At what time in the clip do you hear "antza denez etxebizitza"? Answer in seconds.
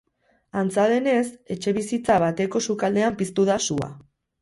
0.61-2.17